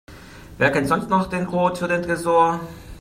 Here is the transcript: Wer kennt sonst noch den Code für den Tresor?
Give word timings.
Wer 0.57 0.71
kennt 0.71 0.87
sonst 0.87 1.11
noch 1.11 1.27
den 1.29 1.45
Code 1.45 1.75
für 1.75 1.87
den 1.87 2.01
Tresor? 2.01 2.59